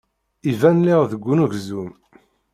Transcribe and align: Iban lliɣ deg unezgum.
Iban 0.51 0.77
lliɣ 0.81 1.01
deg 1.11 1.23
unezgum. 1.31 1.91